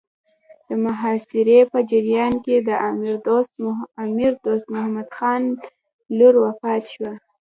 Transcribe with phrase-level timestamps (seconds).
[0.67, 2.69] د محاصرې په جریان کې د
[4.03, 5.43] امیر دوست محمد خان
[6.17, 7.11] لور وفات شوه.